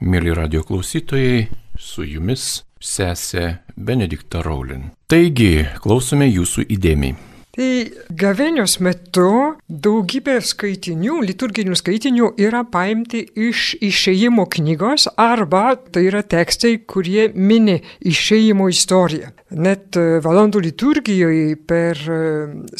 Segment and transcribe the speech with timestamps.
[0.00, 4.86] Mėly radio klausytojai, su jumis sesė Benedikta Raulin.
[5.12, 7.18] Taigi, klausome jūsų įdėmiai.
[7.52, 7.66] Tai
[8.08, 16.78] gavėnios metu daugybė skaitinių, liturginių skaitinių yra paimti iš išėjimo knygos arba tai yra tekstai,
[16.88, 19.34] kurie mini išėjimo istoriją.
[19.52, 22.00] Net valandų liturgijoje per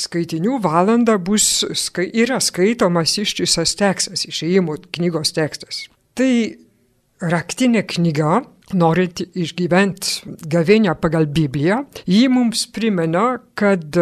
[0.07, 1.66] skaitinių valandą bus,
[2.00, 5.84] yra skaitomas ištisas tekstas, išėjimo knygos tekstas.
[6.16, 6.32] Tai
[7.21, 8.40] raktinė knyga,
[8.76, 13.96] norint išgyventi gavėnią pagal Bibliją, ji mums primena, kad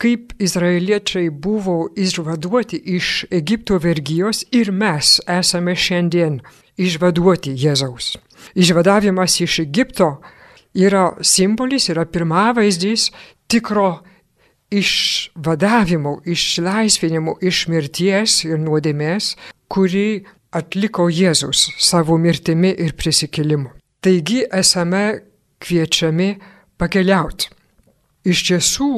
[0.00, 6.40] kaip izraeliečiai buvo išvaduoti iš Egipto vergyjos ir mes esame šiandien
[6.80, 8.14] išvaduoti Jėzaus.
[8.56, 10.14] Išvadavimas iš Egipto
[10.74, 13.10] yra simbolis, yra pirmavaizdys
[13.50, 14.00] tikro
[14.70, 19.34] išvadavimo, išlaisvinimo iš mirties ir nuodėmės,
[19.68, 20.22] kuri
[20.52, 23.70] atliko Jėzus savo mirtimi ir prisikėlimu.
[24.00, 25.04] Taigi esame
[25.60, 26.30] kviečiami
[26.80, 27.50] pakeliauti.
[28.24, 28.92] Iš tiesų,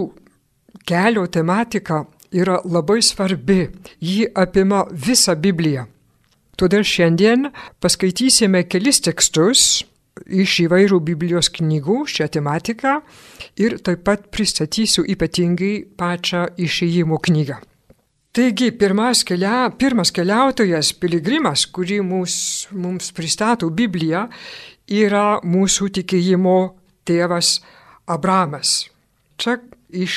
[0.87, 3.67] kelio tematika yra labai svarbi,
[4.01, 5.87] ji apima visą Bibliją.
[6.59, 7.49] Todėl šiandien
[7.83, 9.83] paskaitysime kelis tekstus
[10.27, 12.99] iš įvairių Biblijos knygų šią tematiką
[13.63, 17.59] ir taip pat pristatysiu ypatingai pačią išėjimo knygą.
[18.33, 18.71] Taigi,
[19.29, 22.35] kelia, pirmas keliautojas, piligrimas, kurį mūs,
[22.73, 24.23] mums pristato Biblija,
[24.89, 26.55] yra mūsų tikėjimo
[27.05, 27.59] tėvas
[28.09, 28.89] Abramas.
[29.37, 29.59] Čia
[29.93, 30.15] iš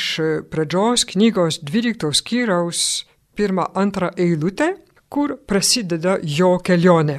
[0.47, 3.03] pradžios knygos 12 skyriaus
[3.35, 4.77] pirmą antrą eilutę,
[5.11, 7.17] kur prasideda jo kelionė.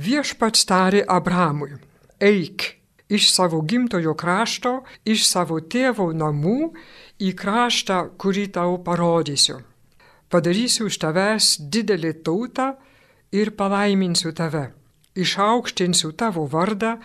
[0.00, 1.76] Viešpats tarė Abramui,
[2.16, 2.64] eik
[3.12, 4.72] iš savo gimtojo krašto,
[5.04, 6.72] iš savo tėvo namų
[7.20, 9.60] į kraštą, kurį tau parodysiu
[10.32, 12.72] padarysiu iš tavęs didelį tautą
[13.32, 14.70] ir palaiminsiu tave,
[15.14, 16.96] išaukštinsiu tavo vardą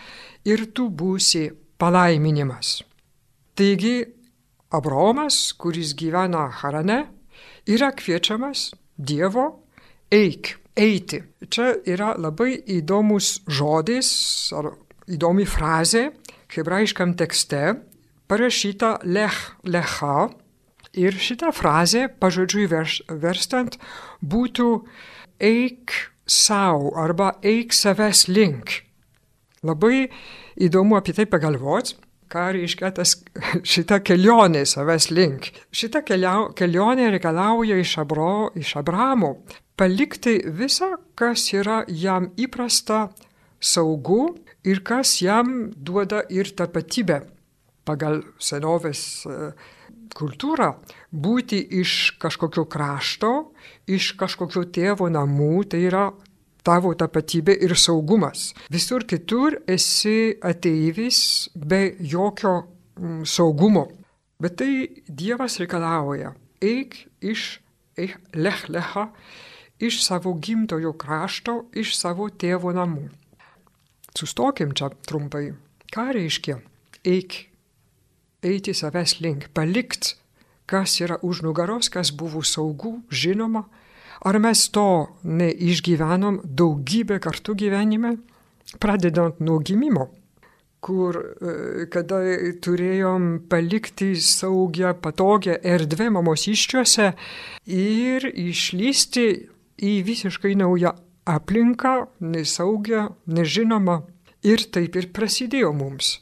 [0.48, 2.82] ir tu būsi palaiminimas.
[3.58, 3.98] Taigi,
[4.72, 7.06] Abromas, kuris gyvena Harane,
[7.68, 9.46] yra kviečiamas Dievo
[10.12, 11.22] eik, eiti.
[11.48, 14.10] Čia yra labai įdomus žodis
[14.58, 14.74] ar
[15.08, 16.10] įdomi frazė
[16.54, 17.78] hebrajiškam tekste,
[18.28, 20.30] parašyta lech, lecha,
[20.98, 23.78] Ir šitą frazę pažodžiui verstant
[24.26, 24.70] būtų
[25.44, 25.94] eik
[26.26, 28.82] savo arba eik savęs link.
[29.66, 30.08] Labai
[30.58, 31.96] įdomu apie tai pagalvoti,
[32.32, 33.16] ką reiškia tas,
[33.74, 35.52] šita kelionė savęs link.
[35.72, 39.38] Šita keliau, kelionė reikalauja iš, Abro, iš Abramo
[39.78, 43.08] palikti visą, kas yra jam įprasta,
[43.62, 44.36] saugu
[44.66, 47.22] ir kas jam duoda ir tapatybę
[47.88, 49.54] pagal senovės uh,
[50.16, 50.74] kultūrą
[51.12, 53.34] būti iš kažkokio krašto,
[53.88, 56.08] iš kažkokio tėvo namų, tai yra
[56.68, 58.52] tavo tapatybė ir saugumas.
[58.74, 61.20] Visur kitur esi ateivis
[61.56, 62.58] be jokio
[63.00, 63.88] mm, saugumo.
[64.42, 64.72] Bet tai
[65.08, 66.34] Dievas reikalauja.
[66.62, 67.60] Eik iš
[67.98, 69.08] eik lech lecha,
[69.80, 73.08] iš savo gimtojo krašto, iš savo tėvo namų.
[74.18, 75.52] Sustokim čia trumpai.
[75.94, 76.60] Ką reiškia
[77.08, 77.48] eik
[78.44, 80.16] eiti savęs link, palikt,
[80.68, 83.66] kas yra už nugaros, kas buvo saugu, žinoma.
[84.26, 88.16] Ar mes to neišgyvenom daugybę kartų gyvenime,
[88.82, 90.08] pradedant nuo gimimo,
[90.82, 92.20] kur e, kada
[92.64, 97.12] turėjom palikti saugią, patogią erdvę mamos iščiuose
[97.78, 99.28] ir išlysti
[99.78, 100.96] į visiškai naują
[101.28, 104.02] aplinką, nesaugią, nežinomą.
[104.48, 106.18] Ir taip ir prasidėjo mums.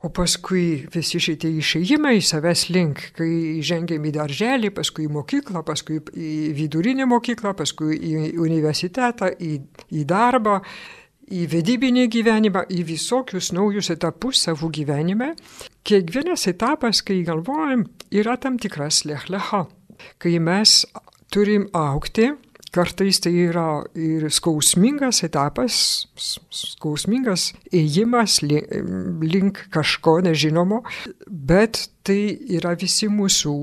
[0.00, 5.98] O paskui visi šitie išėjimai savęs link, kai žengėm į darželį, paskui į mokyklą, paskui
[6.16, 9.58] į vidurinę mokyklą, paskui į universitetą, į,
[9.92, 10.62] į darbą,
[11.28, 15.34] į vedybinį gyvenimą, į visokius naujus etapus savo gyvenime.
[15.84, 19.66] Kiekvienas etapas, kai galvojam, yra tam tikras lechlecha,
[20.16, 20.80] kai mes
[21.28, 22.32] turim aukti
[22.70, 25.74] Kartais tai yra ir skausmingas etapas,
[26.54, 30.84] skausmingas ėjimas link kažko nežinomo,
[31.26, 33.54] bet tai yra visi mūsų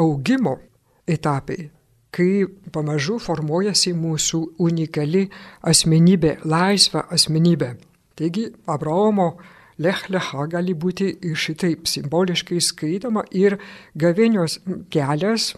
[0.00, 0.56] augimo
[1.04, 1.68] etapai,
[2.08, 5.26] kai pamažu formuojasi mūsų unikali
[5.60, 7.74] asmenybė, laisva asmenybė.
[8.16, 9.34] Taigi Abraomo
[9.76, 13.58] Lech Lecha gali būti šitaip simboliškai skaitoma ir
[13.98, 15.52] gavėnios kelias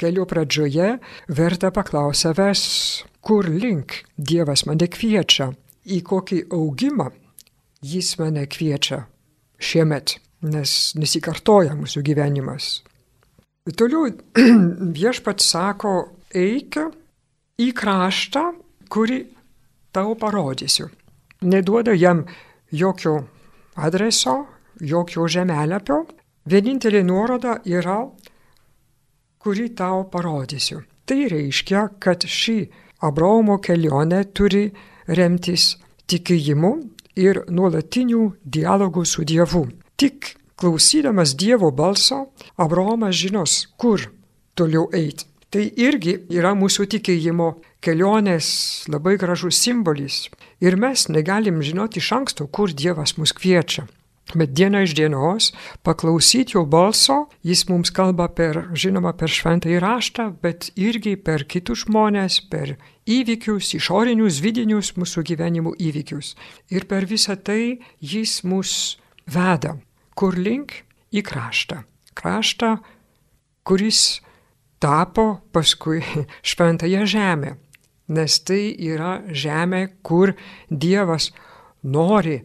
[0.00, 0.96] kelio pradžioje
[1.28, 2.64] verta paklausti savęs,
[3.20, 5.52] kur link Dievas mane kviečia,
[5.86, 7.10] į kokį augimą
[7.86, 9.02] Jis mane kviečia
[9.60, 10.16] šiemet,
[10.48, 12.80] nes nesikartoja mūsų gyvenimas.
[13.76, 14.08] Toliau
[14.98, 15.92] viešpats sako,
[16.34, 16.78] eik
[17.60, 18.44] į kraštą,
[18.92, 19.20] kurį
[19.92, 20.88] tau parodysiu.
[21.44, 22.24] Neduoda jam
[22.72, 23.18] jokio
[23.76, 24.38] adreso,
[24.80, 26.04] jokio žemelapio,
[26.48, 28.00] vienintelė nuoroda yra,
[29.46, 30.82] kurį tau parodysiu.
[31.06, 32.58] Tai reiškia, kad ši
[33.06, 34.64] Abraomo kelionė turi
[35.06, 35.76] remtis
[36.10, 36.72] tikėjimu
[37.22, 39.68] ir nuolatinių dialogų su Dievu.
[39.94, 44.08] Tik klausydamas Dievo balso, Abraomas žinos, kur
[44.58, 45.28] toliau eiti.
[45.46, 47.52] Tai irgi yra mūsų tikėjimo
[47.84, 48.48] kelionės
[48.90, 50.24] labai gražus simbolis.
[50.58, 53.86] Ir mes negalim žinoti iš anksto, kur Dievas mus kviečia.
[54.34, 55.52] Bet diena iš dienos
[55.86, 61.84] paklausyti jo balso, jis mums kalba per, žinoma, per šventą įraštą, bet irgi per kitus
[61.84, 62.74] žmonės, per
[63.06, 66.34] įvykius, išorinius, vidinius mūsų gyvenimo įvykius.
[66.74, 68.96] Ir per visą tai jis mus
[69.30, 69.76] veda.
[70.18, 70.82] Kur link?
[71.14, 71.84] Į kraštą.
[72.18, 72.72] Kraštą,
[73.62, 74.18] kuris
[74.82, 76.02] tapo paskui
[76.50, 77.54] šventąją žemę.
[78.10, 80.34] Nes tai yra žemė, kur
[80.70, 81.30] Dievas
[81.82, 82.40] nori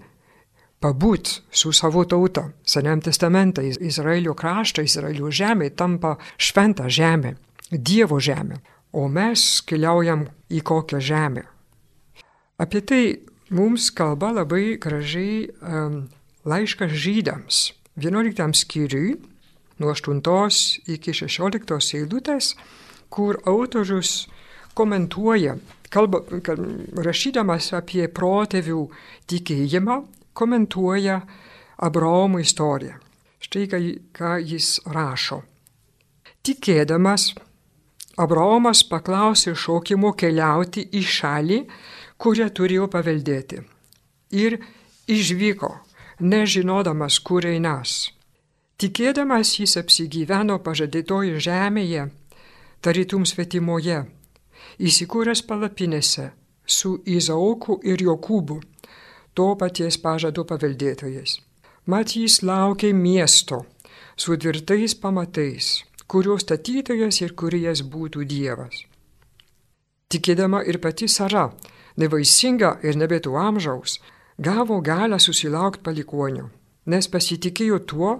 [0.82, 2.48] pabūt su savo tauta.
[2.66, 7.36] Seniam testamente Izraelio kraštą, Izraelio žemė tampa šventa žemė,
[7.72, 8.58] Dievo žemė.
[8.92, 11.46] O mes keliaujam į kokią žemę.
[12.60, 13.04] Apie tai
[13.50, 16.10] mums kalba labai gražiai um,
[16.44, 17.62] laiškas žydams.
[17.96, 19.16] 11 skyriui,
[19.80, 20.22] nuo 8
[20.92, 22.56] iki 16 eilutės,
[23.10, 24.28] kur autorius
[24.76, 25.58] komentuoja,
[25.92, 26.22] kalba,
[27.08, 28.86] rašydamas apie protėvių
[29.32, 29.98] tikėjimą,
[30.34, 31.22] komentuoja
[31.78, 33.00] Abraomo istoriją.
[33.42, 33.68] Štai
[34.14, 35.42] ką, jis rašo.
[36.46, 37.32] Tikėdamas,
[38.22, 41.60] Abraomas paklausė šaukimo keliauti į šalį,
[42.22, 43.62] kurią turėjo paveldėti.
[44.38, 44.60] Ir
[45.10, 45.72] išvyko,
[46.22, 48.12] nežinodamas, kur einas.
[48.82, 52.08] Tikėdamas jis apsigyveno pažadėtoje žemėje,
[52.82, 54.04] tarytum svetimoje,
[54.78, 56.32] įsikūręs palapinėse
[56.66, 58.62] su Izaoku ir Jokūbu
[59.34, 61.40] to paties pažado paveldėtojais.
[61.88, 63.64] Mat jis laukė miesto
[64.16, 68.84] su tvirtais pamatais, kurio statytojas ir kurijas būtų Dievas.
[70.12, 71.48] Tikėdama ir pati Sara,
[71.98, 74.00] nevaisinga ir nebėtų amžiaus,
[74.38, 76.50] gavo galę susilaukti palikonių,
[76.92, 78.12] nes pasitikėjo tuo,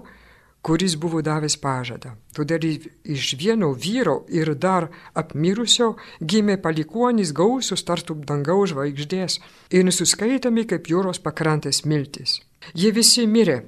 [0.62, 2.14] kuris buvo davęs pažadą.
[2.36, 2.62] Todėl
[3.04, 4.88] iš vieno vyro ir dar
[5.18, 9.40] apmirusio gimė palikonis gausus tartum dangaus žvaigždės
[9.74, 12.38] ir nusiskaitami kaip jūros pakrantės miltis.
[12.78, 13.64] Jie visi mirė,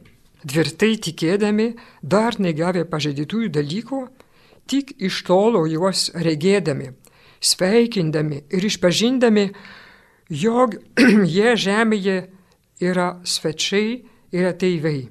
[0.46, 4.02] tvirtai tikėdami, dar negavę pažadytųjų dalykų,
[4.70, 6.93] tik iš tolo juos regėdami,
[7.41, 9.49] sveikindami ir išpažindami,
[10.31, 10.79] jog
[11.35, 12.17] jie žemėje
[12.87, 13.99] yra svečiai
[14.35, 15.08] ir ateiviai.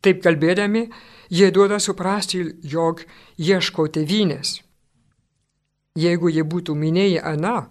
[0.00, 0.86] Taip kalbėdami,
[1.30, 3.02] jie duoda suprasti, jog
[3.38, 4.60] ieško tevinės.
[5.98, 7.66] Jeigu jie būtų minėję aną,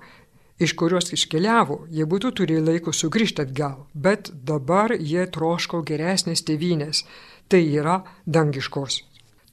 [0.59, 7.05] iš kurios iškeliavo, jie būtų turėję laiko sugrįžti atgal, bet dabar jie troško geresnės tevinės,
[7.47, 9.03] tai yra dangiškos.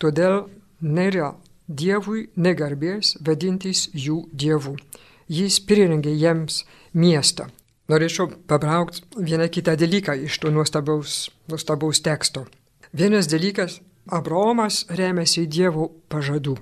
[0.02, 0.48] Todėl
[0.80, 1.34] nėra
[1.64, 4.74] Dievui negarbės vadintis jų dievų.
[5.32, 7.46] Jis prirengė jiems miestą.
[7.88, 12.44] Norėčiau pabraukti vieną kitą dalyką iš to nuostabaus, nuostabaus teksto.
[12.92, 13.80] Vienas dalykas
[14.12, 16.56] Abraomas remiasi Dievo pažadų.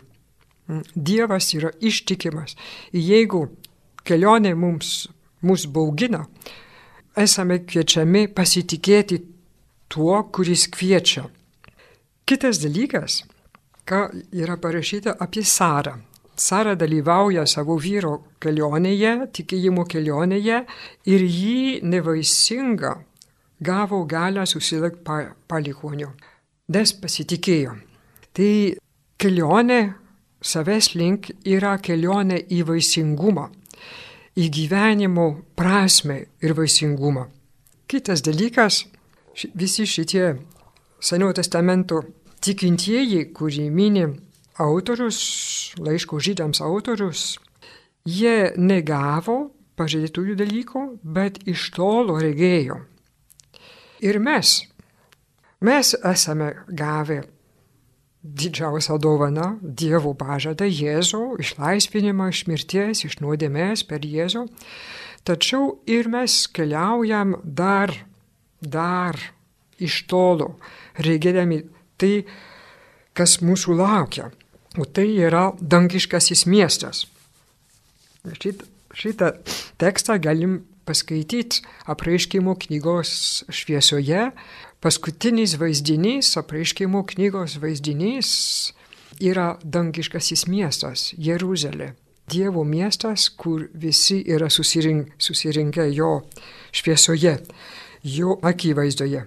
[0.68, 2.54] Mm, Dievas yra ištikimas.
[2.94, 3.48] Jeigu
[4.06, 5.08] kelionė mums,
[5.42, 6.22] mus baugina,
[7.18, 9.18] esame kviečiami pasitikėti
[9.90, 11.26] tuo, kuris kviečia.
[12.24, 13.24] Kitas dalykas,
[13.84, 15.98] ką yra parašyta apie Sarą.
[16.38, 20.62] Sara dalyvauja savo vyro kelionėje, tikėjimo kelionėje
[21.12, 22.94] ir jį nevaisinga
[23.60, 26.08] gavo galę susilaikti palikoniu
[26.72, 27.76] nes pasitikėjo.
[28.32, 28.52] Tai
[29.20, 29.80] kelionė
[30.42, 33.48] savęs link yra kelionė į vaisingumą,
[34.36, 35.26] į gyvenimo
[35.58, 37.28] prasme ir vaisingumą.
[37.86, 38.86] Kitas dalykas,
[39.54, 40.32] visi šitie
[41.02, 41.98] Senojo testamento
[42.42, 44.04] tikintieji, kurį mini
[44.62, 45.18] autorius,
[45.82, 47.24] laiško žydams autorius,
[48.06, 52.78] jie negavo pažadėtųjų dalykų, bet iš tolo regėjo.
[54.02, 54.60] Ir mes
[55.62, 57.22] Mes esame gavę
[58.24, 64.46] didžiausią dovaną Dievo pažadą Jėzų, išlaisvinimą iš mirties, iš nuodėmės per Jėzų.
[65.22, 67.94] Tačiau ir mes keliaujam dar,
[68.58, 69.18] dar
[69.78, 70.56] iš tolo,
[70.98, 71.60] regėdami
[71.98, 72.24] tai,
[73.14, 74.32] kas mūsų laukia.
[74.78, 77.04] O tai yra dangiškasis miestas.
[78.38, 78.62] Šit,
[78.98, 79.30] šitą
[79.78, 84.30] tekstą galim paskaityti apreiškimo knygos šviesoje,
[84.82, 88.30] Paskutinis vaizdinys, apreiškimo knygos vaizdinys
[89.22, 91.92] yra dangiškasis miestas- Jeruzalė.
[92.26, 96.22] Dievo miestas, kur visi yra susirink, susirinkę jo
[96.72, 97.36] šviesoje,
[98.02, 99.22] jo akivaizdoje.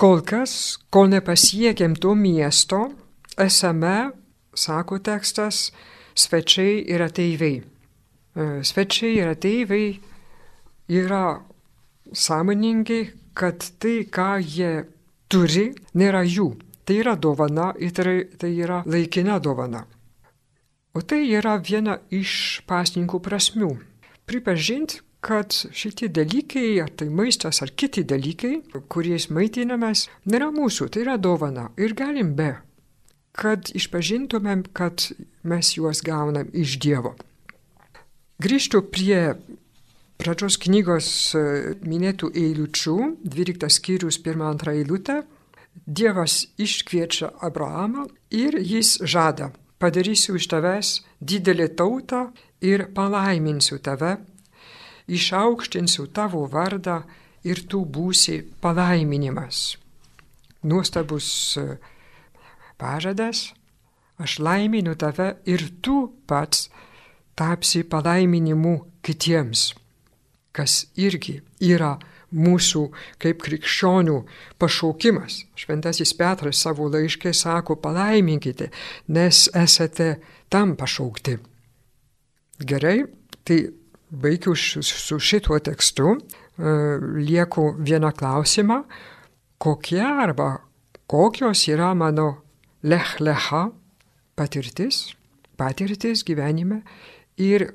[0.00, 2.94] Kol kas, kol nepasiekėm to miesto,
[3.36, 4.12] esame,
[4.54, 5.72] sako tekstas,
[6.14, 7.60] svečiai ir ateiviai.
[7.60, 10.00] E, svečiai ir ateiviai
[10.88, 11.42] yra
[12.12, 14.72] sąmoningi, kad tai, ką jie
[15.30, 16.50] turi, nėra jų.
[16.84, 19.84] Tai yra dovana ir tai, yra laikina dovana.
[20.94, 23.70] O tai yra viena iš pasninkų prasmių.
[24.26, 28.56] Pripažinti, kad šitie dalykai, ar tai maistas, ar kiti dalykai,
[28.90, 32.54] kuriais maitinamės, nėra mūsų, tai yra dovana ir galim be,
[33.36, 35.10] kad išpažintumėm, kad
[35.46, 37.14] mes juos gaunam iš Dievo.
[38.40, 39.36] Grįžtu prie
[40.20, 41.42] pradžios knygos e,
[41.80, 45.22] minėtų eilučių, 12 skyrius 1-2 eilutė.
[45.86, 50.90] Dievas iškviečia Abrahamą ir jis žada padarysiu iš tavęs
[51.24, 52.26] didelį tautą
[52.60, 54.18] ir palaiminsiu tave,
[55.08, 57.00] išaukštinsiu tavo vardą
[57.46, 59.78] ir tu būsi palaiminimas.
[60.62, 61.78] Nuostabus e,
[62.76, 63.54] pažadas,
[64.20, 66.68] aš laiminu tave ir tu pats
[67.40, 69.70] tapsi palaiminimu kitiems,
[70.52, 71.96] kas irgi yra
[72.30, 72.84] mūsų
[73.22, 74.16] kaip krikščionių
[74.60, 75.44] pašaukimas.
[75.58, 78.70] Šventasis Petras savo laiškė sako, palaiminkite,
[79.10, 80.14] nes esate
[80.50, 81.38] tam pašaukti.
[82.60, 82.98] Gerai,
[83.44, 83.60] tai
[84.10, 86.74] baigiu su šituo tekstu, e,
[87.24, 88.82] lieku vieną klausimą,
[89.58, 90.58] kokie arba
[91.10, 92.42] kokios yra mano
[92.82, 93.70] lechlecha
[94.36, 95.14] patirtis,
[95.56, 96.82] patirtis gyvenime
[97.36, 97.72] ir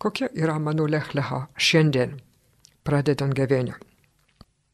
[0.00, 2.18] kokia yra mano lechlecha šiandien
[2.84, 3.76] pradedant gavėnią.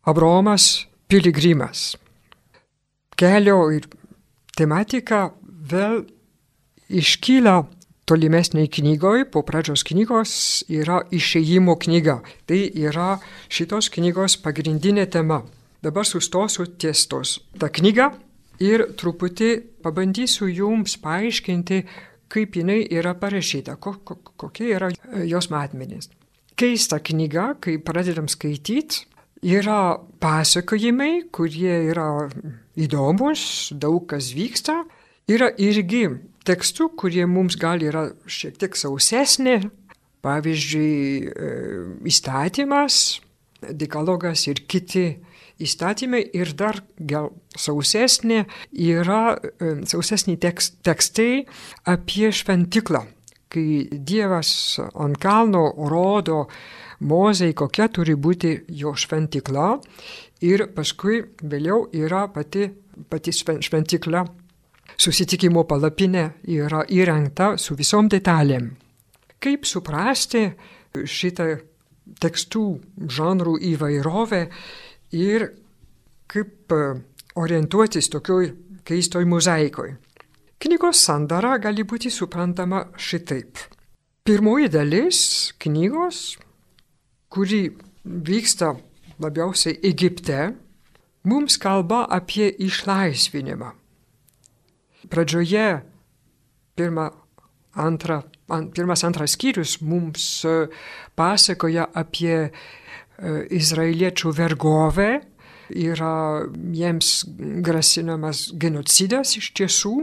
[0.07, 1.97] Abraomas piligrimas.
[3.19, 3.89] Kelio ir
[4.57, 6.05] tematika vėl
[6.87, 7.57] iškyla
[8.07, 10.33] tolimesniai knygoje, po pradžios knygos
[10.71, 12.21] yra išėjimo knyga.
[12.47, 13.17] Tai yra
[13.51, 15.43] šitos knygos pagrindinė tema.
[15.83, 18.13] Dabar sustosiu ties tos tą knygą
[18.63, 19.51] ir truputį
[19.85, 21.83] pabandysiu jums paaiškinti,
[22.33, 24.91] kaip jinai yra parašyta, ko, ko, kokie yra
[25.27, 26.11] jos matmenys.
[26.57, 29.05] Keista knyga, kai pradedam skaityti,
[29.47, 32.29] yra pasakojimai, kurie yra
[32.77, 34.81] įdomus, daug kas vyksta,
[35.29, 36.07] yra irgi
[36.47, 39.59] tekstų, kurie mums gal yra šiek tiek sausesnė,
[40.25, 40.97] pavyzdžiui,
[41.29, 41.51] e,
[42.11, 43.21] įstatymas,
[43.77, 45.07] dekalogas ir kiti
[45.63, 51.47] įstatymai ir dar gal sausesnė yra e, sausesni tekst, tekstai
[51.89, 53.07] apie šventiklą
[53.57, 56.47] kai Dievas ant kalno rodo
[57.07, 59.69] Mozei, kokia turi būti jo šventikla
[60.49, 62.71] ir paskui vėliau yra pati,
[63.11, 64.25] pati šventikla,
[64.97, 66.25] susitikimo palapinė
[66.57, 68.71] yra įrengta su visom detalėm.
[69.37, 70.47] Kaip suprasti
[70.97, 71.51] šitą
[72.23, 72.65] tekstų
[73.13, 74.47] žanrų įvairovę
[75.17, 75.49] ir
[76.31, 76.73] kaip
[77.37, 78.51] orientuotis tokioj
[78.87, 79.95] keistoj mozaikoj.
[80.63, 83.59] Knygos sandara gali būti suprantama šitaip.
[84.27, 85.19] Pirmoji dalis
[85.63, 86.37] knygos,
[87.31, 87.69] kuri
[88.05, 88.73] vyksta
[89.23, 90.55] labiausiai Egipte,
[91.27, 93.73] mums kalba apie išlaisvinimą.
[95.11, 95.69] Pradžioje
[96.77, 97.11] pirma,
[97.77, 100.57] antra, an, pirmas antras skyrius mums e,
[101.15, 102.51] pasakoja apie e,
[103.51, 105.11] izraeliečių vergovę,
[105.71, 107.25] yra jiems
[107.65, 109.95] grasinamas genocidas iš tiesų,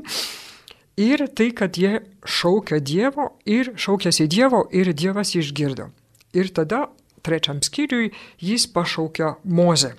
[0.98, 5.90] Ir tai, kad jie šaukia Dievo ir šaukėsi Dievo ir Dievas išgirdo.
[6.38, 6.86] Ir tada
[7.26, 9.96] trečiam skyriui jis pašaukia Mozę.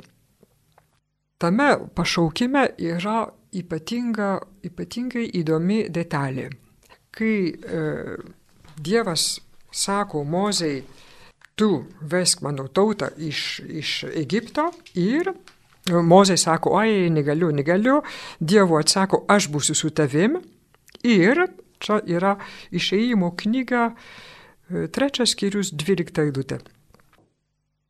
[1.39, 6.53] Tame pašaukime yra ypatinga, ypatingai įdomi detalė.
[7.11, 7.83] Kai e,
[8.79, 9.41] Dievas
[9.75, 10.85] sako Mozei,
[11.55, 15.33] tu vesk mano tautą iš, iš Egipto ir
[15.85, 17.99] Mozė sako, oi, negaliu, negaliu,
[18.41, 20.39] Dievo atsako, aš būsiu su tavim.
[21.05, 21.43] Ir
[21.77, 22.39] čia yra
[22.73, 26.63] išeimo knyga, e, trečias skyrius, dvylikta eilutė.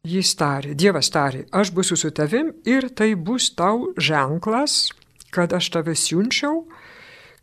[0.05, 4.91] Jis tarė, Dievas tarė, aš būsiu su tavim ir tai bus tau ženklas,
[5.31, 6.65] kad aš tave siunčiau,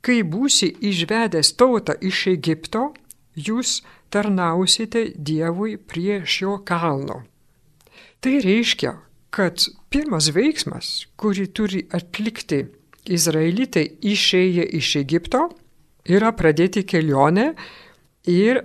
[0.03, 2.91] kai būsi išvedęs tautą iš Egipto,
[3.35, 7.21] jūs tarnausite Dievui prie šio kalno.
[8.21, 8.95] Tai reiškia,
[9.33, 12.65] kad pirmas veiksmas, kurį turi atlikti
[13.09, 15.47] Izraelitai išėję iš Egipto,
[16.05, 17.51] yra pradėti kelionę
[18.29, 18.61] ir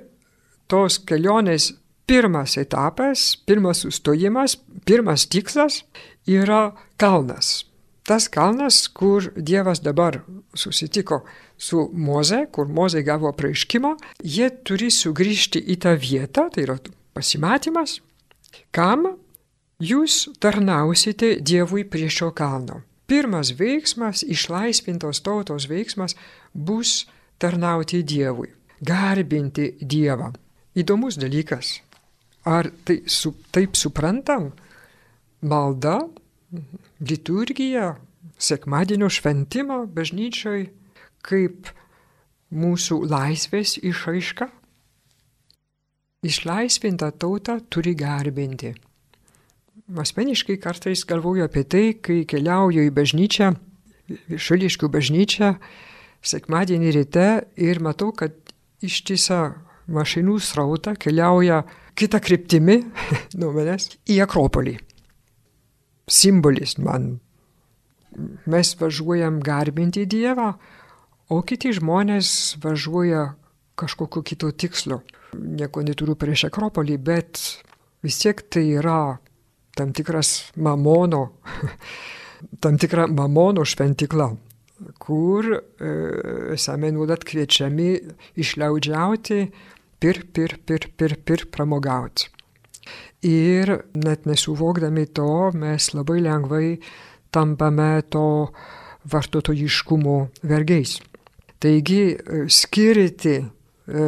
[0.68, 1.72] tos kelionės
[2.06, 5.82] pirmas etapas, pirmas sustojimas, pirmas tikslas
[6.26, 7.65] yra kalnas.
[8.06, 10.20] Tas kalnas, kur Dievas dabar
[10.54, 11.24] susitiko
[11.58, 16.78] su Moze, kur Moze gavo praaiškimą, jie turi sugrįžti į tą vietą, tai yra
[17.16, 17.98] pasimatymas,
[18.70, 19.08] kam
[19.82, 22.82] jūs tarnausite Dievui prie šio kalno.
[23.06, 26.16] Pirmas veiksmas, išlaisvintos tautos veiksmas
[26.52, 27.04] bus
[27.38, 28.50] tarnauti Dievui,
[28.82, 30.32] garbinti Dievą.
[30.76, 31.80] Įdomus dalykas.
[32.46, 34.50] Ar tai su, taip suprantam?
[35.46, 36.00] Malda,
[37.00, 37.96] liturgija,
[38.38, 40.66] sekmadienio šventimo bažnyčioj
[41.26, 41.70] kaip
[42.54, 44.48] mūsų laisvės išaiška?
[46.26, 48.72] Išlaisvintą tautą turi garbinti.
[49.86, 53.52] Asmeniškai kartais galvoju apie tai, kai keliauju į bažnyčią,
[54.34, 55.52] šališkių bažnyčią,
[56.26, 57.28] sekmadienį ryte
[57.62, 58.34] ir matau, kad
[58.82, 59.54] ištisa
[59.86, 61.62] mašinų srautą keliauja
[61.96, 62.80] kitą kryptimį
[63.40, 64.76] nuo manęs į Akropolį.
[66.06, 67.18] Simbolis man.
[68.46, 70.52] Mes važiuojam garbinti Dievą,
[71.34, 72.28] o kiti žmonės
[72.62, 73.32] važiuoja
[73.76, 75.00] kažkokiu kitu tikslu.
[75.36, 77.42] Nieko neturiu prieš Akropolį, bet
[78.06, 79.18] vis tiek tai yra
[79.76, 81.24] tam tikras mamono,
[82.62, 84.30] tam tikra mamono šventikla,
[85.02, 85.50] kur
[86.54, 87.90] esame nuolat kviečiami
[88.38, 89.42] išliaudžiauti,
[89.98, 92.30] pir, pir, pir, pir, pir, pramogauti.
[93.26, 96.76] Ir net nesuvokdami to, mes labai lengvai
[97.34, 98.26] tampame to
[99.10, 101.00] vartotojiškumo vergiais.
[101.58, 104.06] Taigi e, skirti e,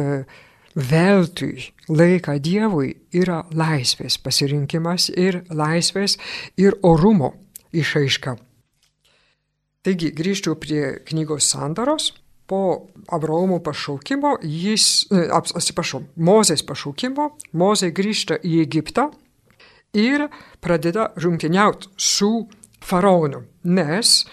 [0.75, 6.17] veltui laiką Dievui yra laisvės pasirinkimas ir laisvės
[6.61, 7.33] ir orumo
[7.73, 8.35] išaiška.
[9.83, 12.11] Taigi grįžčiau prie knygos sandaros.
[12.49, 19.09] Po Abraomo pašaukimo jis, e, atsiprašau, Mozės pašaukimo, Mozė grįžta į Egiptą
[19.93, 20.25] ir
[20.61, 22.47] pradeda rungtyniauti su
[22.81, 24.23] faraonu, nes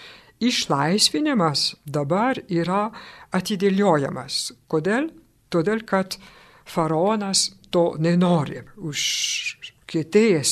[0.41, 2.87] išlaisvinimas dabar yra
[3.33, 4.53] atidėliojamas.
[4.69, 5.11] Kodėl?
[5.53, 6.17] Todėl, kad
[6.67, 8.63] faraonas to nenori.
[8.77, 10.51] Užkietėjęs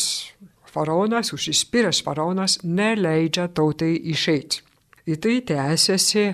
[0.72, 4.62] faraonas, užsispyręs faraonas neleidžia tautai išeiti.
[5.06, 6.26] Į tai tęsiasi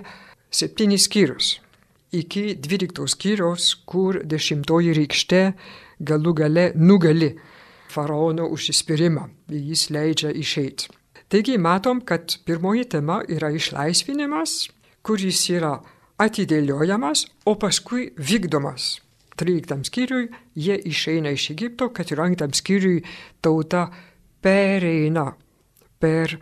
[0.51, 1.59] septynis skyrius.
[2.11, 5.41] Iki dvyliktos skyrius, kur dešimtoji rykšte
[6.03, 7.31] galų gale nugali
[7.91, 9.29] faraono užsispyrimą.
[9.47, 10.91] Jis leidžia išeiti.
[11.31, 14.67] Taigi matom, kad pirmoji tema yra išlaisvinimas,
[15.01, 15.77] kuris yra
[16.19, 18.97] atidėliojamas, o paskui vykdomas.
[19.39, 20.27] 13 skyriui
[20.59, 22.99] jie išeina iš Egipto, 14 skyriui
[23.41, 23.87] tauta
[24.43, 25.31] pereina
[26.01, 26.35] per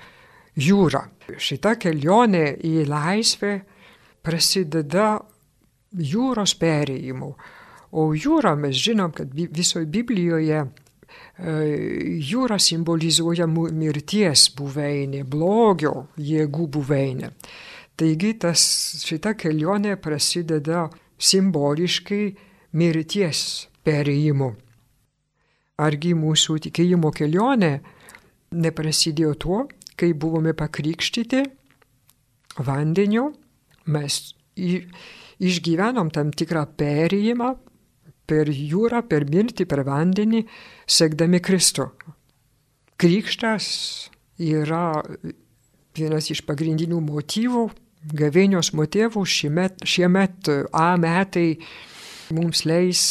[0.58, 1.06] jūrą.
[1.38, 3.54] Šita kelionė į laisvę
[4.26, 5.20] prasideda
[5.96, 7.32] jūros perėjimu.
[7.92, 10.68] O jūra mes žinom, kad visoje Biblijoje e,
[12.30, 17.32] jūra simbolizuoja mirties buveinė, blogio jėgų buveinė.
[18.00, 18.62] Taigi tas,
[19.04, 20.86] šita kelionė prasideda
[21.20, 22.24] simboliškai
[22.80, 23.42] mirties
[23.84, 24.54] perėjimu.
[25.80, 27.74] Argi mūsų tikėjimo kelionė
[28.56, 29.60] neprasidėjo tuo,
[30.00, 31.44] kai buvome pakrikštyti
[32.64, 33.30] vandeniu,
[33.92, 34.20] mes
[35.40, 37.54] išgyvenom tam tikrą perėjimą
[38.30, 40.44] per jūrą, per mirtį, per vandenį,
[40.86, 41.90] sekdami Kristų.
[43.00, 43.68] Krikštas
[44.38, 45.02] yra
[45.98, 47.64] vienas iš pagrindinių motyvų,
[48.20, 51.58] gavėnios motyvų šiemet, šiemet A metai
[52.36, 53.02] mums leis,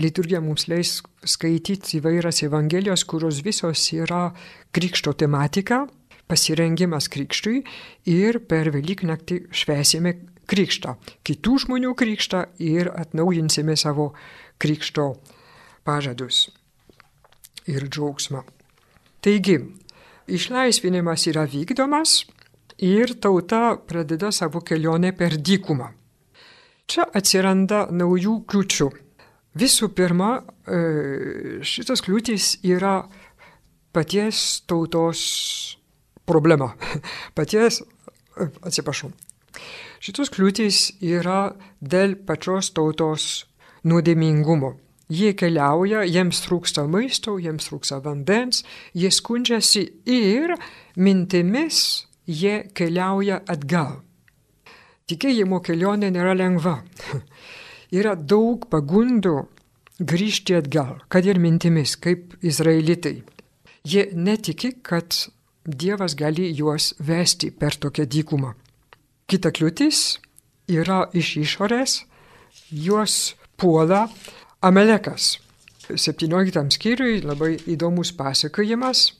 [0.00, 4.28] liturgija mums leis skaityti įvairias evangelijos, kurios visos yra
[4.74, 5.84] krikšto tematika,
[6.30, 7.62] pasirengimas krikštui
[8.10, 10.14] ir per Velyknaktį švesime
[10.50, 14.12] krikštą, kitų žmonių krikštą ir atnaujinsime savo
[14.60, 15.14] krikšto
[15.84, 16.48] pažadus
[17.70, 18.44] ir džiaugsmą.
[19.24, 19.58] Taigi,
[20.28, 22.24] išlaisvinimas yra vykdomas
[22.78, 25.92] ir tauta pradeda savo kelionę per dykumą.
[26.84, 28.90] Čia atsiranda naujų kliučių.
[29.56, 33.06] Visų pirma, e, šitas kliūtis yra
[33.94, 35.78] paties tautos
[36.28, 36.72] problema.
[37.36, 37.82] Paties,
[38.62, 39.12] atsiprašau.
[40.04, 43.44] Šitos kliūtis yra dėl pačios tautos
[43.88, 44.74] nuodėmingumo.
[45.12, 48.64] Jie keliauja, jiems trūksta maisto, jiems trūksta vandens,
[48.96, 50.56] jie skundžiasi ir
[50.96, 51.80] mintimis
[52.26, 54.00] jie keliauja atgal.
[55.08, 56.78] Tikėjimo kelionė nėra lengva.
[57.98, 59.36] Yra daug pagundų
[60.00, 63.20] grįžti atgal, kad ir mintimis, kaip izraelitai.
[63.84, 65.12] Jie netiki, kad
[65.64, 68.50] Dievas gali juos vesti per tokią dykumą.
[69.24, 70.18] Kita kliūtis
[70.68, 72.02] yra iš išorės,
[72.68, 74.04] juos puola
[74.60, 75.38] Amelekas.
[75.88, 79.14] 17 skyriui labai įdomus pasakojimas,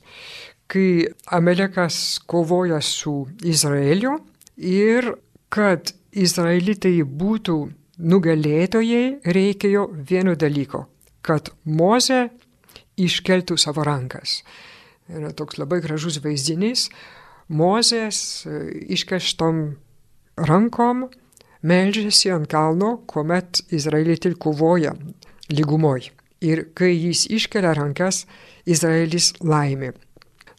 [0.68, 4.18] kai Amelekas kovoja su Izraeliu
[4.56, 5.14] ir
[5.48, 7.56] kad Izraelitai būtų
[8.04, 10.86] nugalėtojai, reikėjo vieno dalyko-
[11.26, 12.28] kad Moze
[12.96, 14.42] iškeltų savo rankas.
[15.12, 16.88] Yra toks labai gražus vaizdinys.
[17.52, 18.60] Mozės e,
[18.96, 19.60] iškeštom
[20.48, 21.04] rankom
[21.64, 24.94] melžiasi ant kalno, kuomet Izraelitai kovoja
[25.52, 26.08] lygumoj.
[26.44, 28.24] Ir kai jis iškelia rankas,
[28.64, 29.92] Izraelis laimi.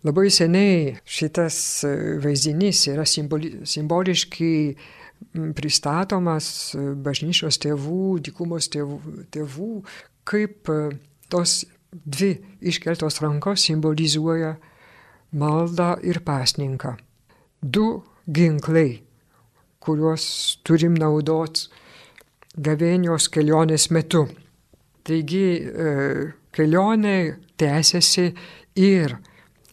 [0.05, 4.58] Labai seniai šitas e, vaizdinys yra simboli, simboliškai
[5.58, 9.71] pristatomas e, bažnyčios tėvų, dikumos tėvų, tėvų
[10.29, 10.69] kaip
[11.34, 11.63] tos
[12.05, 12.31] dvi
[12.62, 14.55] iškeltos rankos simbolizuoja
[15.36, 16.95] maldą ir pasninką.
[17.62, 19.01] Du ginklai,
[19.79, 20.25] kuriuos
[20.65, 21.69] turim naudoti
[22.55, 24.25] gavėnios kelionės metu.
[25.05, 25.89] Taigi e,
[26.55, 27.17] kelionė
[27.60, 28.31] tęsiasi
[28.79, 29.17] ir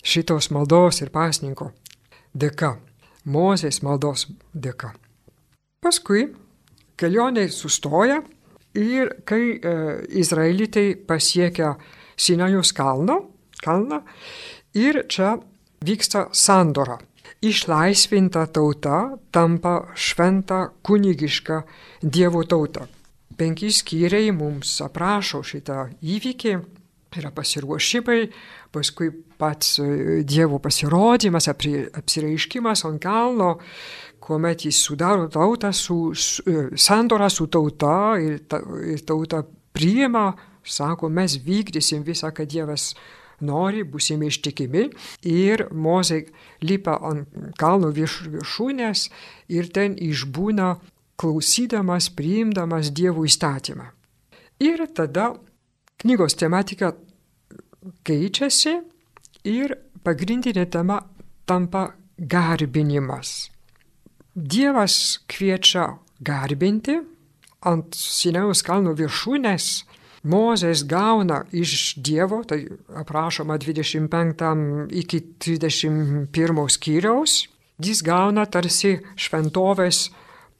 [0.02, 1.70] šitos maldos ir pasninko
[2.34, 2.76] dėka,
[3.24, 4.90] Mozės maldos dėka.
[5.82, 6.24] Paskui
[6.98, 8.18] kelionė sustoja
[8.74, 9.74] ir kai e,
[10.18, 11.76] izraelitai pasiekia
[12.22, 13.18] Sinajus kalną,
[13.64, 14.02] kalną
[14.78, 15.36] ir čia
[15.82, 16.98] vyksta sandora.
[17.42, 21.62] Išlaisvinta tauta tampa šventa kunigiška
[22.02, 22.86] Dievo tauta.
[23.38, 26.52] Penki skyriai mums aprašo šitą įvykį,
[27.18, 28.20] yra pasiruošimai,
[28.72, 33.56] paskui pats e, Dievo pasirodymas, apsireiškimas ant kalno,
[34.22, 39.42] kuomet jis sudaro tautą su, su e, sandorą su tauta ir, ta, ir tauta
[39.74, 40.30] priima
[40.64, 42.92] sako, mes vykdysim visą, ką Dievas
[43.42, 44.88] nori, busime ištikimi.
[45.28, 46.24] Ir Mozė
[46.62, 49.06] lipa ant kalno virš, viršūnės
[49.52, 50.76] ir ten išbūna
[51.20, 53.90] klausydamas, priimdamas Dievo įstatymą.
[54.62, 55.32] Ir tada
[56.02, 56.92] knygos tematika
[58.06, 58.76] keičiasi
[59.50, 59.74] ir
[60.06, 61.00] pagrindinė tema
[61.46, 63.50] tampa garbinimas.
[64.34, 65.88] Dievas kviečia
[66.22, 66.96] garbinti
[67.68, 69.66] ant Sinaus kalno viršūnės
[70.22, 72.60] Mozės gauna iš Dievo, tai
[72.94, 77.48] aprašoma 25 iki 31 skyriaus,
[77.82, 80.12] jis gauna tarsi šventovės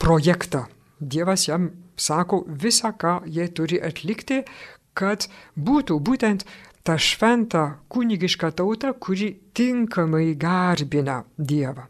[0.02, 0.66] projektą.
[0.98, 4.42] Dievas jam sako visą, ką jie turi atlikti,
[4.98, 6.42] kad būtų būtent
[6.82, 11.86] ta šventa kunigiška tauta, kuri tinkamai garbina Dievą.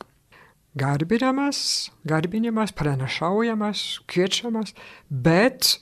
[0.77, 4.73] Garbinamas, garbinimas, pranašaujamas, kviečiamas,
[5.09, 5.79] bet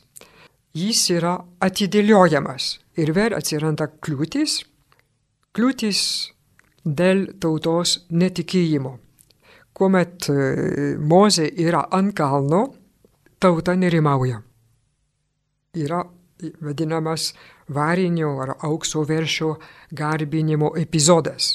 [0.76, 4.60] jis yra atidėliojamas ir vėl atsiranda kliūtis,
[5.56, 6.02] kliūtis
[6.84, 8.98] dėl tautos netikėjimo.
[9.74, 12.66] Kuomet e, Mozė yra ant kalno,
[13.40, 14.42] tauta nerimauja.
[15.78, 16.02] Yra
[16.60, 17.32] vadinamas
[17.68, 19.54] varinio ar aukso veršio
[19.96, 21.54] garbinimo epizodas,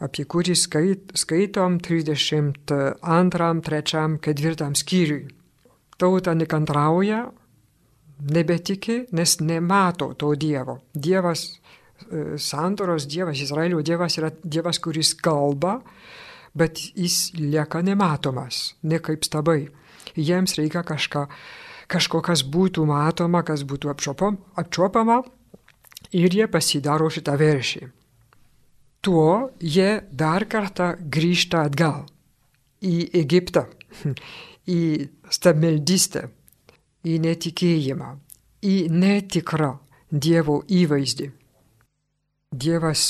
[0.00, 5.24] apie kurį skait, skaitom 32, 3, 4 skyriui.
[5.98, 7.24] Tauta nekantrauja,
[8.20, 10.80] nebetiki, nes nemato to Dievo.
[10.94, 11.60] Dievas,
[12.10, 15.80] e, santoros Dievas, Izraelio Dievas yra Dievas, kuris kalba,
[16.54, 19.68] bet jis lieka nematomas, ne kaip stabai.
[20.14, 21.26] Jiems reikia kažką,
[21.90, 23.90] kažko, kas būtų matoma, kas būtų
[24.56, 25.22] apčiopama
[26.12, 27.88] ir jie pasidaro šitą veršį.
[29.04, 32.06] Tuo jie dar kartą grįžta atgal
[32.84, 33.66] į Egiptą,
[34.78, 36.28] į stabmeldystę
[37.04, 38.10] į netikėjimą,
[38.64, 39.74] į netikrą
[40.14, 41.30] Dievo įvaizdį.
[42.54, 43.04] Dievas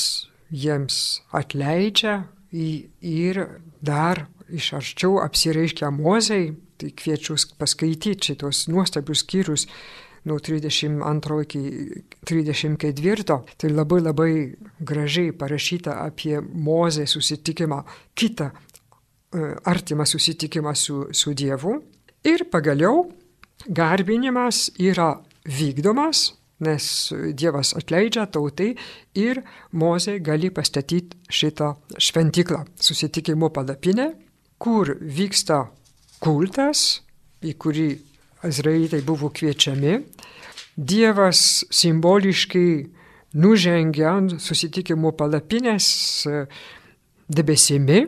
[0.49, 2.23] jiems atleidžia
[2.55, 3.41] ir
[3.85, 9.67] dar iš arčiau apsireiškia Mozei, tai kviečiu paskaityti šitos nuostabius skyrius
[10.25, 11.61] nuo 32 iki
[12.25, 13.39] 34.
[13.57, 14.33] Tai labai labai
[14.81, 17.83] gražiai parašyta apie Mozę susitikimą,
[18.15, 18.53] kitą e,
[19.65, 21.83] artimą susitikimą su, su Dievu.
[22.25, 23.11] Ir pagaliau
[23.69, 26.33] garbinimas yra vykdomas,
[26.65, 28.75] nes Dievas atleidžia tautai
[29.19, 34.13] ir Mozė gali pastatyti šitą šventiklą, susitikimo palapinę,
[34.59, 35.65] kur vyksta
[36.23, 37.03] kultas,
[37.45, 37.89] į kurį
[38.45, 39.99] Izraelitai buvo kviečiami.
[40.75, 42.69] Dievas simboliškai
[43.41, 45.87] nužengia ant susitikimo palapinės
[47.29, 48.05] debesimi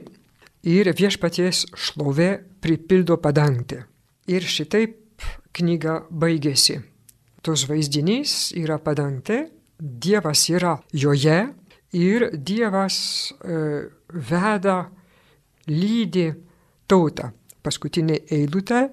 [0.66, 2.30] ir viešpaties šlovė
[2.62, 3.84] pripildo padangtę.
[4.26, 5.05] Ir šitaip
[5.56, 6.80] knyga baigėsi.
[7.42, 9.44] Tos vaizdinys yra padangti,
[9.76, 11.40] Dievas yra joje
[11.92, 12.96] ir Dievas
[13.44, 13.58] e,
[14.08, 14.76] veda,
[15.68, 16.30] lydi
[16.88, 17.32] tautą.
[17.62, 18.86] Paskutinė eilutė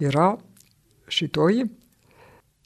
[0.00, 0.32] yra
[1.10, 1.68] šitoji.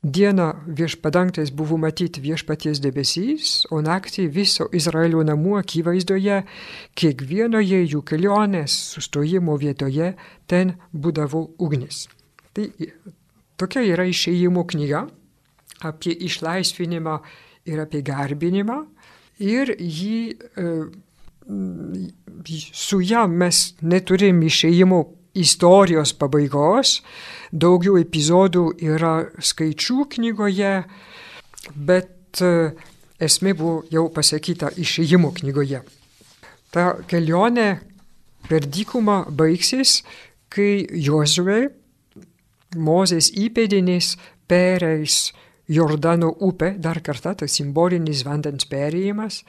[0.04, 6.42] Dieną virš padangtais buvo matyti viešpaties debesys, o naktį viso Izraelio namų akivaizdoje,
[6.92, 10.12] kiekvienoje jų kelionės sustojimo vietoje
[10.46, 12.04] ten būdavo ugnis.
[12.54, 12.68] Tai
[13.58, 15.04] tokia yra išėjimo knyga
[15.84, 17.18] apie išlaisvinimą
[17.68, 18.78] ir apie garbinimą.
[19.42, 20.20] Ir jį,
[20.54, 20.68] e,
[22.72, 25.00] su ją mes neturim išėjimo
[25.34, 27.00] istorijos pabaigos,
[27.50, 30.74] daugiau epizodų yra skaičių knygoje,
[31.74, 32.70] bet e,
[33.18, 35.82] esmė buvo jau pasakyta išėjimo knygoje.
[36.70, 37.80] Ta kelionė
[38.48, 40.02] per dykumą baigsis,
[40.54, 41.72] kai Jozuė,
[42.76, 44.14] Mozės įpėdinis,
[44.48, 45.32] pereis
[45.68, 49.42] Jordano upę, dar kartą tas simbolinis vandens perėjimas,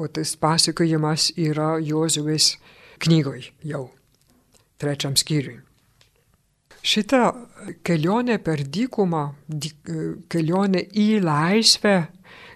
[0.00, 2.54] o tas pasakojimas yra Jozuės
[3.00, 3.88] knygoje jau
[4.80, 5.60] trečiam skyriui.
[6.80, 7.26] Šita
[7.84, 9.24] kelionė per dykumą,
[10.32, 11.96] kelionė į laisvę,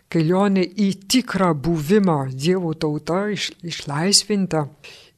[0.09, 4.65] kelionė į tikrą buvimą Dievo tauta iš, išlaisvinta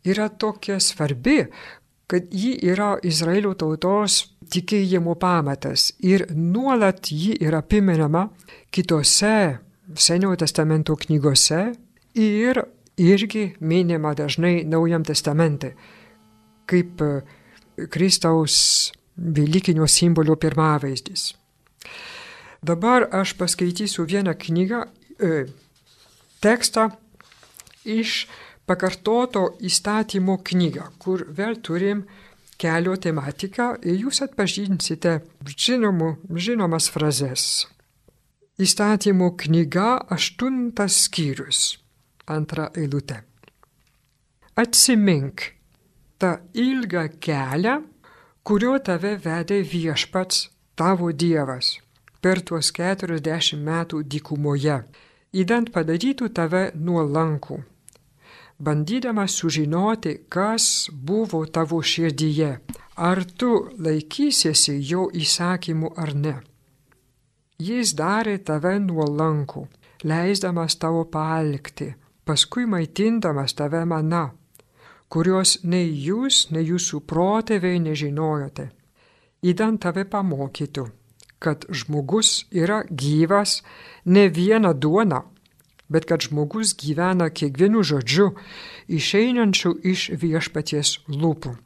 [0.06, 1.44] yra tokia svarbi,
[2.11, 8.28] kad ji yra Izraelio tautos tikėjimo pamatas ir nuolat ji yra piminama
[8.70, 9.59] kitose
[9.96, 11.61] Seniojo testamento knygose
[12.18, 12.59] ir
[12.98, 15.74] irgi minima dažnai Naujam testamente
[16.66, 17.22] kaip e,
[17.90, 21.30] Kristaus Velykinio simbolio pirmavaizdis.
[22.66, 24.82] Dabar aš paskaitysiu vieną knygą,
[25.20, 25.46] e,
[26.42, 26.90] tekstą
[27.85, 28.26] iš
[28.66, 32.02] pakartoto įstatymo knygą, kur vėl turim
[32.60, 37.66] kelio tematiką ir jūs atpažinsite žinomų, žinomas frazes.
[38.56, 41.76] Įstatymo knyga aštuntas skyrius,
[42.26, 43.20] antra eilutė.
[44.56, 45.42] Atsimink,
[46.16, 47.80] tą ilgą kelią,
[48.46, 50.46] kuriuo tave vedė viešpats
[50.78, 51.76] tavo Dievas
[52.24, 54.80] per tuos keturiasdešimt metų dykumoje,
[55.36, 57.60] įdant padarytų tave nuolankų,
[58.58, 62.52] bandydamas sužinoti, kas buvo tavo širdyje,
[62.96, 66.36] ar tu laikysiesi jo įsakymų ar ne.
[67.58, 69.66] Jis darė tave nuolankų,
[70.04, 74.26] leisdamas tavo palikti, paskui maitindamas tave mana
[75.08, 78.70] kurios nei jūs, nei jūsų protėviai nežinojote.
[79.46, 80.86] Įdant tave pamokytų,
[81.38, 83.60] kad žmogus yra gyvas
[84.04, 85.22] ne viena duona,
[85.88, 88.33] bet kad žmogus gyvena kiekvienu žodžiu,
[88.88, 91.57] išeinančiu iš viešpaties lūpų.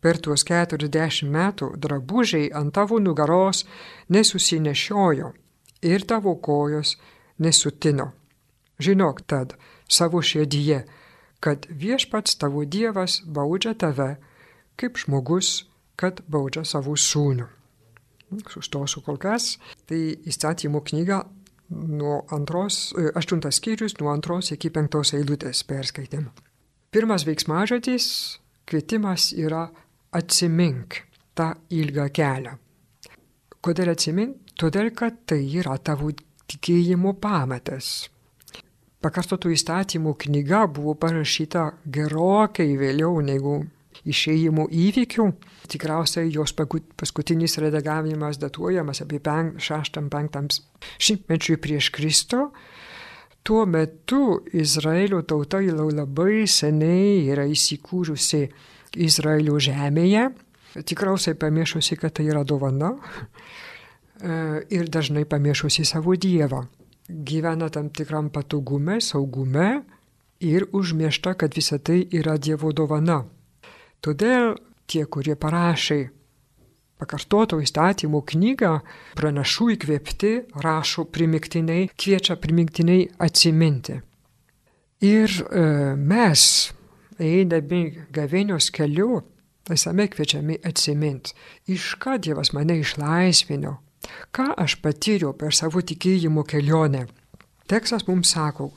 [0.00, 3.64] Per tuos keturiasdešimt metų drabužiai ant tavo nugaros
[4.12, 5.32] nesusinešiojo
[5.82, 6.96] ir tavo kojos
[7.38, 8.12] nesutino.
[8.78, 9.56] Žinok tad
[9.88, 10.84] savo širdyje,
[11.40, 14.16] kad viešpats tavo Dievas baudžia tave,
[14.76, 15.64] kaip žmogus,
[15.96, 17.48] kad baudžia savo sūnų.
[18.50, 19.56] Sustosiu kol kas.
[19.86, 21.22] Tai įstatymų knyga
[21.70, 26.28] nuo antros, e, aštuntas skyrius, nuo antros iki penktos eilutės perskaitėm.
[26.90, 28.08] Pirmas veiksmažodis,
[28.66, 29.66] kvietimas yra
[30.16, 31.02] atsimink
[31.36, 32.56] tą ilgą kelią.
[33.60, 34.42] Kodėl atsimink?
[34.56, 36.08] Todėl, kad tai yra tavo
[36.48, 38.06] tikėjimo pamatas
[39.06, 43.60] pakartotų įstatymų knyga buvo parašyta gerokai vėliau negu
[44.04, 45.26] išėjimų įvykių.
[45.72, 50.60] Tikriausiai jos paskutinis redagavimas datuojamas apie 6-5
[50.98, 52.50] šimtmečiui prieš Kristų.
[53.46, 58.42] Tuo metu Izraelio tauta jau labai seniai yra įsikūrusi
[59.06, 60.30] Izraelio žemėje.
[60.76, 62.90] Tikriausiai pamiršusi, kad tai yra dovana
[64.20, 66.66] e, ir dažnai pamiršusi savo Dievą
[67.08, 69.82] gyvena tam tikram patogume, saugume
[70.40, 73.24] ir užmiešta, kad visa tai yra Dievo dovana.
[74.06, 74.54] Todėl
[74.86, 75.98] tie, kurie parašė
[76.96, 78.72] pakartoto įstatymų knygą,
[79.18, 80.32] pranašų įkvėpti,
[80.64, 83.98] rašo primiktinai, kviečia primiktinai atsiminti.
[85.04, 85.64] Ir e,
[85.98, 86.44] mes,
[87.20, 87.82] eidami
[88.16, 89.18] gavėnios keliu,
[89.68, 91.34] esame kviečiami atsiminti,
[91.68, 93.74] iš ką Dievas mane išlaisvino,
[94.34, 97.06] Ką aš patyriau per savo tikėjimo kelionę?
[97.70, 98.70] Tekstas mums sako,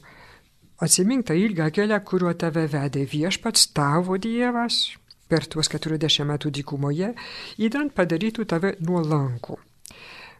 [0.82, 4.82] atsimink tą ilgą kelią, kuriuo tave vedė viešpats tavo Dievas
[5.30, 7.14] per tuos 40 metų dykumoje,
[7.62, 9.58] įdant padarytų tave nuolankų.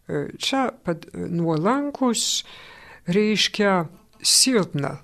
[0.10, 2.44] E, čia pad, nuolankus
[3.10, 3.84] reiškia
[4.22, 4.98] silpna,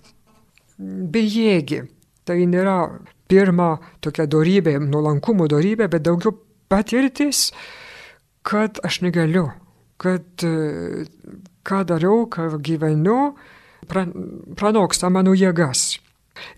[0.78, 1.84] bejėgi.
[2.26, 2.78] Tai nėra
[3.30, 6.34] pirma tokia darybė, nuolankumo darybė, bet daugiau
[6.70, 7.52] patirtis,
[8.46, 9.48] kad aš negaliu,
[10.02, 11.06] kad e,
[11.66, 13.36] ką dariau, ką gyvenu,
[13.90, 15.95] pranoksta mano jėgas.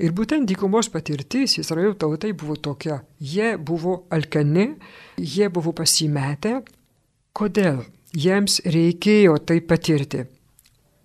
[0.01, 3.01] Ir būtent dykumos patirtis Izraelio tautai buvo tokia.
[3.19, 4.71] Jie buvo alkani,
[5.17, 6.61] jie buvo pasimetę.
[7.37, 7.83] Kodėl
[8.17, 10.25] jiems reikėjo tai patirti.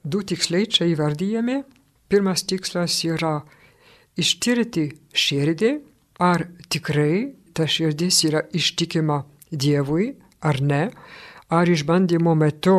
[0.05, 1.63] Du tikslai čia įvardyjami.
[2.09, 3.39] Pirmas tikslas yra
[4.21, 5.71] ištirti širdį,
[6.21, 10.83] ar tikrai ta širdis yra ištikima Dievui ar ne,
[11.53, 12.77] ar išbandymo metu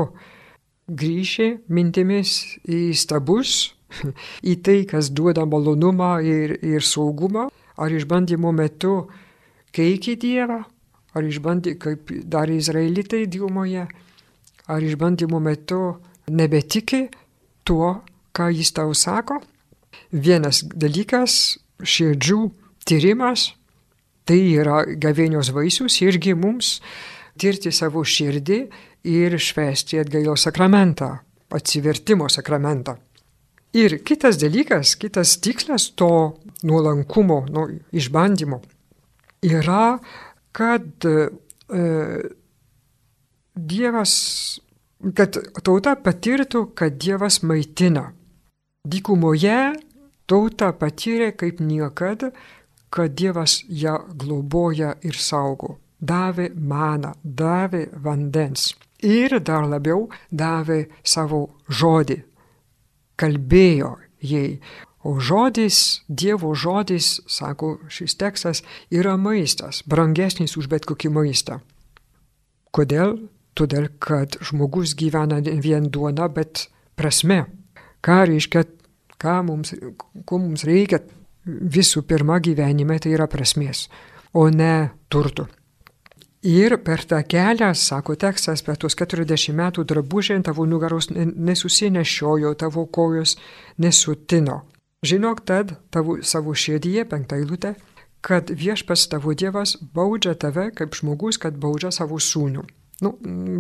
[0.90, 3.74] grįžė mintimis į stabus,
[4.52, 9.08] į tai, kas duoda malonumą ir, ir saugumą, ar išbandymo metu
[9.74, 10.62] keikė Dievą,
[11.14, 13.88] ar išbandė, kaip darė Izraelitai dykumoje,
[14.68, 15.82] ar išbandymo metu
[16.30, 17.08] nebetiki
[17.66, 18.02] tuo,
[18.34, 19.42] ką jis tau sako.
[20.12, 21.58] Vienas dalykas-
[21.94, 22.40] širdžių
[22.86, 23.54] tyrimas,
[24.26, 26.80] tai yra gavėnios vaisius irgi mums
[27.38, 28.60] tirti savo širdį
[29.04, 31.20] ir švesti atgailo sakramentą,
[31.52, 32.98] atsivertimo sakramentą.
[33.74, 38.62] Ir kitas dalykas, kitas tikslas to nuolankumo, nu, išbandymo
[39.44, 39.98] yra,
[40.52, 41.30] kad e,
[43.54, 44.14] Dievas,
[45.14, 48.08] kad tauta patirtų, kad Dievas maitina.
[48.90, 49.74] Dykumoje
[50.30, 52.32] tauta patyrė kaip niekada,
[52.94, 55.78] kad Dievas ją globoja ir saugo.
[56.04, 62.18] Davė maną, davė vandens ir dar labiau davė savo žodį.
[63.20, 64.60] Kalbėjo jai.
[65.04, 71.60] O žodis, Dievo žodis, sako šis tekstas, yra maistas, brangesnis už bet kokį maistą.
[72.72, 73.18] Kodėl?
[73.54, 77.44] Todėl, kad žmogus gyvena ne vien duona, bet prasme.
[78.02, 78.64] Ką reiškia,
[79.22, 79.76] ką mums,
[80.26, 81.04] ko mums reikia
[81.46, 83.90] visų pirma gyvenime, tai yra prasmės,
[84.34, 85.46] o ne turtų.
[86.44, 92.50] Ir per tą kelią, sako tekstas, per tuos 40 metų drabužiai ant tavo nugaros nesusinešiojo,
[92.60, 93.38] tavo kojos
[93.80, 94.58] nesutino.
[95.08, 97.76] Žinok tad tavo savo širdyje, penktą eilutę,
[98.20, 102.64] kad viešpas tavo Dievas baudžia tave kaip žmogus, kad baudžia savo sūnų.
[103.04, 103.12] Nu,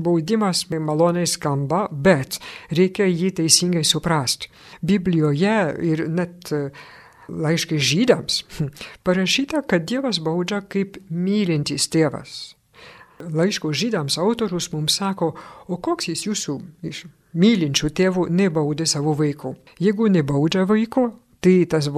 [0.03, 2.41] baudimas maloniai skamba, bet
[2.71, 4.51] reikia jį teisingai suprasti.
[4.83, 5.55] Biblijoje
[5.87, 6.51] ir net
[7.31, 8.43] laiškai žydams
[9.07, 12.52] parašyta, kad Dievas baudžia kaip mylintis tėvas
[13.31, 15.33] laiško žydams autorius mums sako,
[15.67, 16.55] o koks jis jūsų
[16.89, 19.55] iš mylinčių tėvų nebaudė savo vaiko.
[19.81, 21.09] Jeigu nebaudžia vaiko,
[21.43, 21.89] tai tas,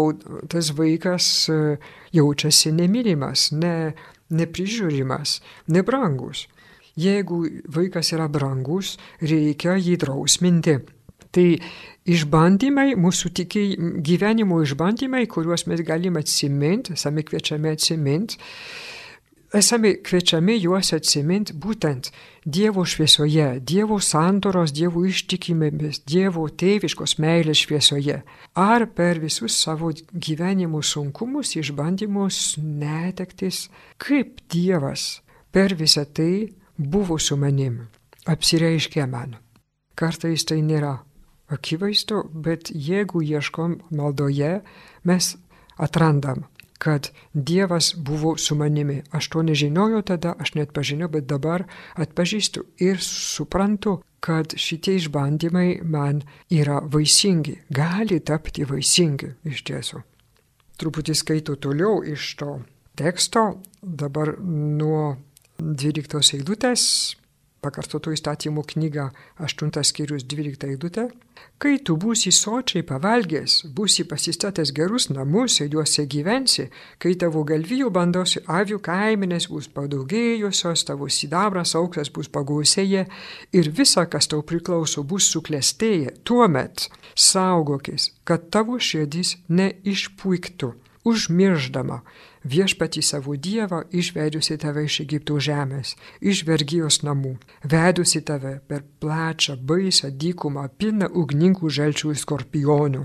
[0.50, 1.60] tas vaikas e,
[2.16, 3.94] jaučiasi nemylimas, ne,
[4.34, 5.40] neprižiūrimas,
[5.72, 6.48] nebrangus.
[6.96, 7.44] Jeigu
[7.76, 10.80] vaikas yra brangus, reikia jį drausminti.
[11.36, 11.48] Tai
[12.08, 18.40] išbandymai, mūsų tikiai, gyvenimo išbandymai, kuriuos mes galime atsiminti, esame kviečiami atsiminti,
[19.56, 22.12] esame kviečiami juos atsiminti būtent
[22.46, 28.20] Dievo šviesoje, Dievo santoros, Dievo ištikimėmis, Dievo tėviškos meilės šviesoje.
[28.54, 37.38] Ar per visus savo gyvenimo sunkumus, išbandymus, netektis, kaip Dievas per visą tai buvo su
[37.40, 37.86] manim,
[38.28, 39.38] apsireiškė man.
[39.96, 40.98] Kartais tai nėra
[41.48, 44.60] akivaizdu, bet jeigu ieškom maldoje,
[45.08, 45.36] mes
[45.80, 46.44] atrandam
[46.78, 49.02] kad Dievas buvo su manimi.
[49.12, 51.64] Aš to nežinojau tada, aš net pažinau, bet dabar
[51.96, 60.02] atpažįstu ir suprantu, kad šitie išbandymai man yra vaisingi, gali tapti vaisingi iš tiesų.
[60.82, 62.58] Truputį skaitau toliau iš to
[62.98, 63.46] teksto,
[63.82, 65.16] dabar nuo
[65.60, 66.88] 12 eilutės
[67.66, 69.10] pakartoto įstatymų knyga
[69.42, 71.08] 8 skyrius 12 eilutė,
[71.62, 76.68] kai tu būsi sočiai pavalgęs, būsi pasistatęs gerus namus ir juose gyvensi,
[77.02, 83.06] kai tavo galvijų bandos avių kaiminės bus padaugėjusios, tavo sidabras auksas bus pagausėję
[83.58, 90.74] ir visa, kas tau priklauso, bus suklestėję, tuomet saugokis, kad tavo širdis neišpuiktų,
[91.06, 92.02] užmirždama
[92.46, 99.58] viešpatį savo Dievą išvedusi tave iš Egipto žemės, iš vergyjos namų, vedusi tave per plačią,
[99.58, 103.04] baisą dykumą, pilną ugningų žalčių ir skorpionų,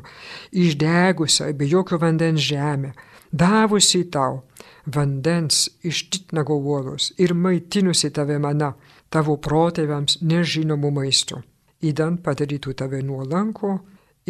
[0.53, 2.93] išdegusią be jokio vandens žemę,
[3.33, 4.43] davusi tau
[4.87, 8.75] vandens iš titnago uolos ir maitinusi tave mana,
[9.11, 11.43] tavo protėviams nežinomų maistų,
[11.83, 13.79] įdant padarytų tave nuolanko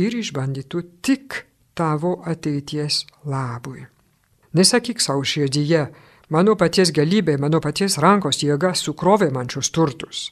[0.00, 1.44] ir išbandytų tik
[1.74, 3.86] tavo ateities labui.
[4.52, 5.86] Nesakyk savo širdyje,
[6.34, 10.22] mano paties galybė, mano paties rankos jėga sukrovė man šius turtus.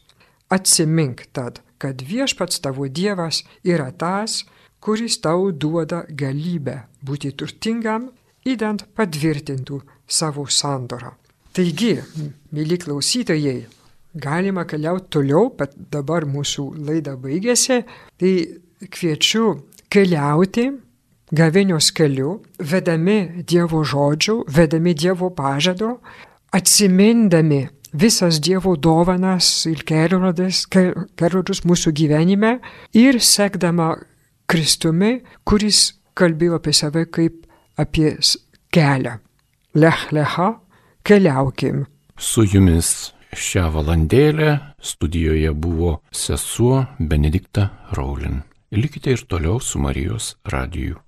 [0.50, 4.42] Atsimink tad, kad viešpats tavo Dievas yra tas,
[4.80, 8.10] kuris tau duoda galybę būti turtingam,
[8.48, 11.12] įdant patvirtintų savo sandorą.
[11.54, 11.98] Taigi,
[12.54, 13.66] mėly klausytojai,
[14.14, 17.82] galima keliauti toliau, bet dabar mūsų laida baigėsi,
[18.18, 18.32] tai
[18.94, 19.58] kviečiu
[19.90, 20.68] keliauti
[21.34, 25.98] gavėnios keliu, vedami Dievo žodžių, vedami Dievo pažado,
[26.52, 32.58] atsimindami visas Dievo dovanas ir kelrodus mūsų gyvenime
[32.96, 33.96] ir sekdama
[34.48, 37.44] Kristumi, kuris kalbėjo apie save kaip
[37.76, 38.16] apie
[38.72, 39.18] kelią.
[39.74, 40.54] Lech lecha,
[41.04, 41.84] keliaukim.
[42.18, 48.42] Su jumis šią valandėlę studijoje buvo sesuo Benedikta Raulin.
[48.72, 50.98] Likite ir toliau su Marijos radiju.